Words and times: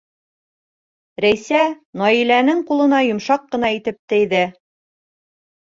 Рәйсә 1.25 1.61
Наиләнең 2.03 2.65
ҡулына 2.71 3.05
йомшаҡ 3.11 3.47
ҡына 3.53 3.73
итеп 3.79 4.03
тейҙе. 4.15 4.45